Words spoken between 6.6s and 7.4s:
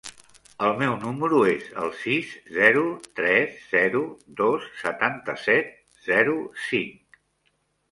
cinc.